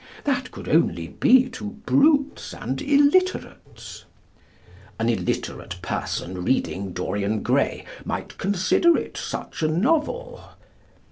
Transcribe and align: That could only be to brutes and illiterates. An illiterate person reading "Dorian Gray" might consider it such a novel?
That 0.23 0.49
could 0.49 0.67
only 0.67 1.09
be 1.09 1.47
to 1.49 1.73
brutes 1.85 2.55
and 2.55 2.81
illiterates. 2.81 4.05
An 4.97 5.09
illiterate 5.09 5.79
person 5.83 6.43
reading 6.43 6.91
"Dorian 6.91 7.43
Gray" 7.43 7.85
might 8.03 8.39
consider 8.39 8.97
it 8.97 9.15
such 9.15 9.61
a 9.61 9.67
novel? 9.67 10.43